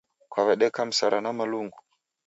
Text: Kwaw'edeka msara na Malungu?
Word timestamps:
Kwaw'edeka 0.31 0.81
msara 0.89 1.17
na 1.21 1.31
Malungu? 1.37 1.77